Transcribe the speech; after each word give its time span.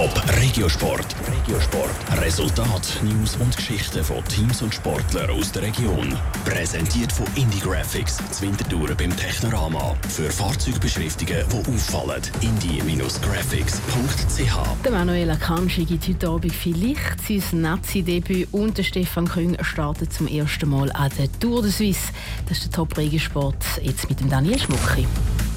Top 0.00 0.16
Regiosport. 0.40 1.14
Regiosport. 1.30 1.90
Resultat, 2.22 3.02
News 3.02 3.36
und 3.36 3.54
Geschichten 3.54 4.02
von 4.02 4.24
Teams 4.24 4.62
und 4.62 4.74
Sportlern 4.74 5.28
aus 5.28 5.52
der 5.52 5.60
Region. 5.60 6.16
Präsentiert 6.46 7.12
von 7.12 7.26
Indie 7.34 7.60
Graphics, 7.60 8.16
Zwintertouren 8.30 8.96
beim 8.96 9.14
Technorama. 9.14 9.94
Für 10.08 10.30
Fahrzeugbeschriftungen, 10.30 11.44
die 11.52 11.70
auffallen. 11.70 12.22
indie-graphics.ch. 12.40 14.82
Der 14.82 14.90
Manuela 14.90 15.36
Kanschi 15.36 15.84
gibt 15.84 16.08
heute 16.08 16.28
Abend 16.28 16.54
vielleicht 16.54 17.20
sein 17.28 17.60
Nazi-Debüt 17.60 18.48
und 18.52 18.78
der 18.78 18.84
Stefan 18.84 19.28
Küng 19.28 19.62
startet 19.62 20.14
zum 20.14 20.28
ersten 20.28 20.70
Mal 20.70 20.90
an 20.92 21.10
der 21.18 21.30
Tour 21.40 21.60
de 21.60 21.70
Suisse. 21.70 22.08
Das 22.48 22.56
ist 22.56 22.68
der 22.68 22.72
Top 22.72 22.96
Regiosport. 22.96 23.62
Jetzt 23.82 24.08
mit 24.08 24.20
dem 24.20 24.30
Daniel 24.30 24.58
Schmucki. 24.58 25.06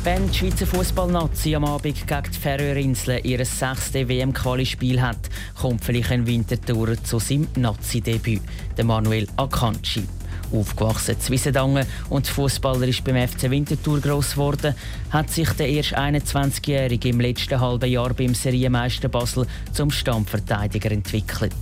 Wenn 0.03 0.29
die 0.29 0.37
Schweizer 0.37 0.67
Fußballnazi 0.67 1.55
am 1.55 1.63
Abend 1.63 2.05
gegen 2.05 2.23
die 2.29 2.37
Färöerinseln 2.37 3.23
ihr 3.23 3.45
sechstes 3.45 4.09
WM-Quali-Spiel 4.09 5.01
hat, 5.01 5.29
kommt 5.57 5.85
vielleicht 5.85 6.11
ein 6.11 6.27
Wintertour 6.27 7.01
zu 7.01 7.19
seinem 7.19 7.47
Nazi-Debüt, 7.55 8.41
Manuel 8.83 9.29
Akanji. 9.37 10.03
Aufgewachsen 10.53 11.19
zu 11.19 11.31
Wiesendangen 11.31 11.85
und 12.09 12.27
fußballerisch 12.27 13.03
beim 13.03 13.27
FC 13.27 13.49
Winterthur 13.49 13.99
gross 13.99 14.31
geworden, 14.31 14.75
hat 15.09 15.29
sich 15.29 15.49
der 15.51 15.69
erst 15.69 15.97
21-Jährige 15.97 17.09
im 17.09 17.19
letzten 17.19 17.59
halben 17.59 17.89
Jahr 17.89 18.13
beim 18.13 18.33
Serienmeister 18.33 19.09
Basel 19.09 19.47
zum 19.71 19.91
Stammverteidiger 19.91 20.91
entwickelt. 20.91 21.53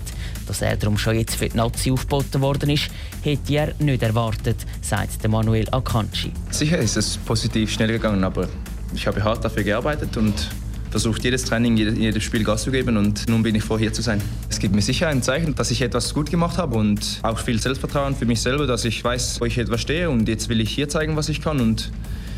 Dass 0.47 0.61
er 0.61 0.75
darum 0.77 0.97
schon 0.97 1.17
jetzt 1.17 1.35
für 1.35 1.49
die 1.49 1.57
Nazi 1.57 1.91
aufgeboten 1.91 2.41
worden 2.41 2.69
ist, 2.69 2.89
hätte 3.23 3.53
er 3.53 3.73
nicht 3.79 4.03
erwartet, 4.03 4.57
sagt 4.81 5.27
Manuel 5.27 5.67
Akanji. 5.71 6.31
Sicher 6.49 6.77
ist 6.77 6.97
es 6.97 7.17
positiv 7.17 7.71
schnell 7.71 7.89
gegangen, 7.89 8.23
aber 8.23 8.49
ich 8.93 9.07
habe 9.07 9.23
hart 9.23 9.45
dafür 9.45 9.63
gearbeitet 9.63 10.17
und 10.17 10.49
versucht 10.91 11.23
jedes 11.23 11.45
Training, 11.45 11.77
jedes 11.77 12.21
Spiel 12.21 12.43
Gas 12.43 12.63
zu 12.63 12.71
geben 12.71 12.97
und 12.97 13.27
nun 13.27 13.41
bin 13.41 13.55
ich 13.55 13.63
froh, 13.63 13.79
hier 13.79 13.93
zu 13.93 14.01
sein. 14.01 14.21
Es 14.49 14.59
gibt 14.59 14.75
mir 14.75 14.81
sicher 14.81 15.07
ein 15.07 15.23
Zeichen, 15.23 15.55
dass 15.55 15.71
ich 15.71 15.81
etwas 15.81 16.13
gut 16.13 16.29
gemacht 16.29 16.57
habe 16.57 16.77
und 16.77 17.19
auch 17.23 17.39
viel 17.39 17.59
Selbstvertrauen 17.59 18.15
für 18.15 18.25
mich 18.25 18.41
selber, 18.41 18.67
dass 18.67 18.85
ich 18.85 19.03
weiß, 19.03 19.39
wo 19.39 19.45
ich 19.45 19.57
etwas 19.57 19.81
stehe 19.81 20.09
und 20.09 20.27
jetzt 20.27 20.49
will 20.49 20.59
ich 20.59 20.69
hier 20.69 20.89
zeigen, 20.89 21.15
was 21.15 21.29
ich 21.29 21.41
kann 21.41 21.59
und 21.61 21.91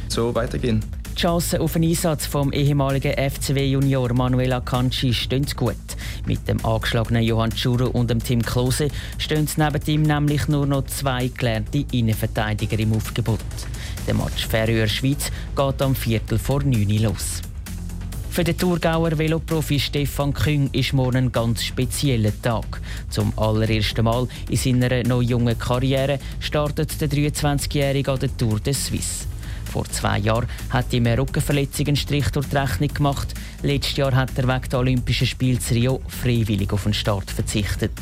so 0.07 0.35
weitergehen. 0.35 0.83
Die 1.15 1.21
Chancen 1.21 1.59
auf 1.59 1.75
einen 1.75 1.89
Einsatz 1.89 2.25
vom 2.25 2.51
ehemaligen 2.51 3.13
FCW-Junior 3.13 4.13
Manuel 4.13 4.53
Akanji 4.53 5.13
stehen 5.13 5.45
gut. 5.55 5.75
Mit 6.25 6.47
dem 6.47 6.63
angeschlagenen 6.65 7.23
Johann 7.23 7.55
Schuro 7.55 7.87
und 7.87 8.09
dem 8.09 8.23
Tim 8.23 8.41
Klose 8.41 8.87
stehen 9.17 9.47
neben 9.57 9.81
ihm 9.85 10.01
nämlich 10.03 10.47
nur 10.47 10.65
noch 10.65 10.85
zwei 10.85 11.27
gelernte 11.27 11.85
Innenverteidiger 11.91 12.79
im 12.79 12.93
Aufgebot. 12.93 13.39
Der 14.07 14.15
Match 14.15 14.47
Färöer-Schweiz 14.47 15.31
geht 15.55 15.81
am 15.81 15.95
Viertel 15.95 16.39
vor 16.39 16.63
9 16.63 16.91
Uhr 16.91 16.99
los. 17.01 17.41
Für 18.33 18.43
den 18.43 18.57
Thurgauer 18.57 19.15
Veloprofi 19.15 19.79
Stefan 19.79 20.33
Küng 20.33 20.67
ist 20.71 20.91
morgen 20.91 21.17
ein 21.17 21.31
ganz 21.31 21.63
spezieller 21.63 22.31
Tag. 22.41 22.81
Zum 23.11 23.31
allerersten 23.37 24.05
Mal 24.05 24.27
in 24.49 24.57
seiner 24.57 25.03
noch 25.03 25.21
jungen 25.21 25.55
Karriere 25.55 26.17
startet 26.39 26.99
der 26.99 27.09
23-Jährige 27.09 28.11
an 28.11 28.17
der 28.17 28.35
Tour 28.35 28.59
de 28.59 28.73
Suisse. 28.73 29.27
Vor 29.71 29.85
zwei 29.85 30.17
Jahren 30.17 30.47
hat 30.71 30.91
ihm 30.93 31.05
eine 31.05 31.19
Rückenverletzung 31.19 31.85
einen 31.85 31.95
Strich 31.95 32.31
durch 32.31 32.47
die 32.47 32.57
Rechnung 32.57 32.91
gemacht. 32.91 33.35
Letztes 33.61 33.97
Jahr 33.97 34.15
hat 34.15 34.35
er 34.35 34.47
wegen 34.47 34.67
der 34.67 34.79
Olympischen 34.79 35.27
Spiele 35.27 35.59
in 35.69 35.77
Rio 35.77 36.01
freiwillig 36.07 36.73
auf 36.73 36.85
den 36.85 36.95
Start 36.95 37.29
verzichtet. 37.29 37.93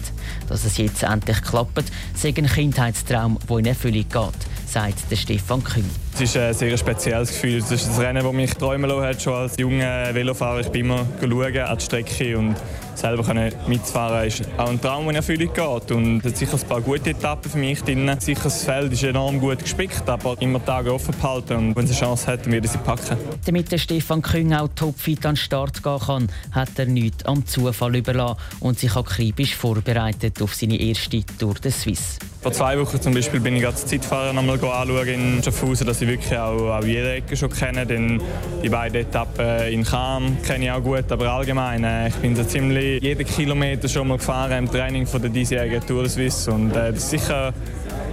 Dass 0.48 0.64
es 0.64 0.78
jetzt 0.78 1.04
endlich 1.04 1.42
klappt, 1.42 1.92
ist 2.16 2.26
ein 2.26 2.48
Kindheitstraum, 2.48 3.38
der 3.50 3.58
in 3.58 3.66
Erfüllung 3.66 4.08
geht 4.08 4.52
sagt 4.72 5.18
Stefan 5.18 5.62
Kühn. 5.62 5.90
Es 6.14 6.22
ist 6.22 6.38
ein 6.38 6.54
sehr 6.54 6.78
spezielles 6.78 7.30
Gefühl. 7.30 7.58
Es 7.58 7.72
ist 7.72 7.90
ein 7.90 8.06
Rennen, 8.06 8.24
das 8.24 8.34
mich 8.34 8.54
träumen 8.54 8.90
lassen 8.90 9.04
hat, 9.04 9.22
schon 9.22 9.34
als 9.34 9.58
junger 9.58 10.14
Velofahrer. 10.14 10.60
Ich 10.60 10.70
bin 10.70 10.86
immer 10.86 11.06
schauen 11.20 11.58
an 11.58 11.78
die 11.78 11.84
Strecke 11.84 12.38
und 12.38 12.56
selber 12.96 13.24
können 13.24 13.52
mitfahren 13.68 14.28
ist 14.28 14.44
auch 14.58 14.70
ein 14.70 14.80
Traum, 14.80 15.04
der 15.06 15.12
in 15.12 15.16
Erfüllung 15.16 15.54
geht. 15.54 15.92
Und 15.92 16.20
es 16.20 16.26
hat 16.26 16.38
sicher 16.38 16.54
ein 16.54 16.68
paar 16.68 16.82
gute 16.82 17.10
Etappen 17.10 17.50
für 17.50 17.58
mich 17.58 17.82
drin. 17.82 18.12
Sicher, 18.20 18.44
das 18.44 18.64
Feld 18.64 18.94
ist 18.94 19.04
enorm 19.04 19.40
gut 19.40 19.60
gespickt, 19.60 20.08
aber 20.08 20.36
immer 20.40 20.64
Tage 20.64 20.94
offen 20.94 21.16
behalten. 21.20 21.56
Und 21.56 21.76
wenn 21.76 21.86
es 21.86 21.92
eine 21.92 22.00
Chance 22.00 22.28
hat, 22.28 22.50
wird 22.50 22.66
er 22.66 22.70
sie 22.70 22.78
packen. 22.78 23.18
Damit 23.46 23.72
der 23.72 23.80
Stefan 23.80 24.22
Küng 24.22 24.54
auch 24.54 24.70
topfit 24.76 25.26
an 25.26 25.34
den 25.34 25.38
Start 25.38 25.82
gehen 25.82 26.00
kann, 26.00 26.28
hat 26.52 26.78
er 26.78 26.86
nichts 26.86 27.26
am 27.26 27.46
Zufall 27.46 27.96
überlassen 27.96 28.38
und 28.60 28.78
sich 28.78 28.96
akribisch 28.96 29.56
vorbereitet 29.56 30.42
auf 30.42 30.54
seine 30.54 30.80
erste 30.80 31.26
Tour 31.40 31.56
de 31.56 31.72
Suisse. 31.72 32.20
Vor 32.42 32.52
zwei 32.52 32.80
Wochen 32.80 33.00
zum 33.00 33.14
Beispiel 33.14 33.40
bin 33.40 33.56
ich 33.56 33.66
als 33.66 33.86
Zeitfahrer 33.86 34.34
nochmal 34.34 34.56
anschauen 34.56 35.08
in 35.08 35.44
Schaffhausen, 35.44 35.86
dass 35.86 36.02
ich 36.02 36.08
wirklich 36.12 36.38
auch, 36.38 36.78
auch 36.78 36.84
jede 36.84 37.14
Ecke 37.14 37.36
schon 37.36 37.50
kenne. 37.50 37.86
Denn 37.86 38.22
die 38.64 38.70
beiden 38.70 39.02
Etappen 39.02 39.68
in 39.72 39.84
Cham 39.84 40.38
kenne 40.44 40.66
ich 40.66 40.72
auch 40.72 40.84
gut, 40.84 41.12
aber 41.12 41.32
allgemein, 41.32 41.84
äh, 41.84 42.10
ich 42.10 42.16
bin 42.16 42.36
so 42.36 42.44
ziemlich 42.44 43.02
jeden 43.02 43.26
Kilometer 43.26 43.88
schon 43.88 44.08
mal 44.08 44.18
gefahren 44.18 44.52
im 44.52 44.72
Training 44.72 45.06
von 45.06 45.22
der 45.22 45.30
diesjährigen 45.30 45.86
Tour 45.86 46.08
Suisse 46.08 46.52
und 46.52 46.72
äh, 46.72 46.92
das 46.92 47.04
ist 47.04 47.10
sicher 47.12 47.54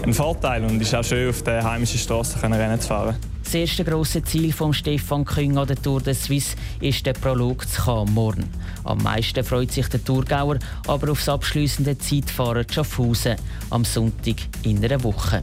ein 0.03 0.15
Vorteil 0.15 0.65
und 0.65 0.81
ist 0.81 0.95
auch 0.95 1.05
schön, 1.05 1.29
auf 1.31 1.43
der 1.43 1.63
heimischen 1.63 1.99
Straße 1.99 2.43
Rennen 2.43 2.81
zu 2.81 2.89
fahren. 2.89 3.17
Das 3.43 3.55
erste 3.55 3.83
grosse 3.83 4.23
Ziel 4.23 4.53
von 4.53 4.75
Stefan 4.75 5.25
Küng 5.25 5.57
an 5.57 5.67
der 5.67 5.81
Tour 5.81 6.03
de 6.03 6.13
Suisse 6.13 6.55
ist 6.81 7.07
der 7.07 7.15
Prolog 7.15 7.67
zu 7.67 7.83
Cham 7.83 8.13
morgen. 8.13 8.45
Am 8.85 8.99
meisten 8.99 9.43
freut 9.43 9.73
sich 9.73 9.89
der 9.89 10.05
Thurgauer 10.05 10.59
aber 10.87 11.11
aufs 11.11 11.29
abschließende 11.29 11.97
Zeitfahren 11.97 12.67
Schaffhausen 12.71 13.37
am 13.71 13.87
Sonntag 13.87 14.37
in 14.65 14.85
einer 14.85 15.03
Woche. 15.03 15.43